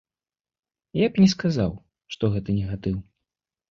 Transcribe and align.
Я 1.05 1.11
б 1.11 1.21
не 1.25 1.29
сказаў, 1.35 1.71
што 2.17 2.23
гэта 2.37 2.49
негатыў. 2.61 2.97